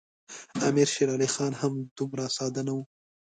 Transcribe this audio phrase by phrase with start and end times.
[0.67, 2.83] امیر شېر علي خان هم دومره ساده نه وو.